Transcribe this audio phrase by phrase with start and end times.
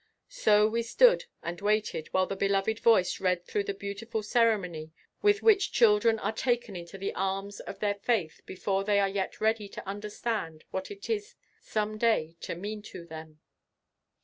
[0.29, 5.43] So we stood and waited while the beloved voice read through the beautiful ceremony with
[5.43, 9.69] which children are taken into the arms of their faith before they are yet ready
[9.69, 13.41] to understand what it is some day to mean to them.